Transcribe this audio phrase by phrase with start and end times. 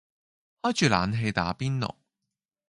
[0.63, 1.93] 開住冷氣打邊爐